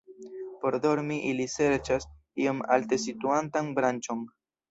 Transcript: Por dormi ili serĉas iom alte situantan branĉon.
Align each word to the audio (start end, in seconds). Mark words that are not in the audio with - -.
Por 0.63 0.77
dormi 0.85 1.17
ili 1.31 1.45
serĉas 1.57 2.07
iom 2.45 2.65
alte 2.77 3.01
situantan 3.05 3.73
branĉon. 3.81 4.27